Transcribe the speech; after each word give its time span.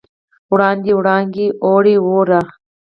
وړاندې، 0.51 0.91
وړانګې، 0.99 1.47
اووړه، 1.63 1.95
وړ 2.07 2.29